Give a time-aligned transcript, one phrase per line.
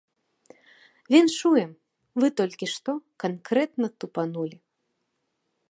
[1.15, 1.71] Віншуем,
[2.23, 2.91] вы толькі што
[3.25, 4.57] канкрэтна тупанулі.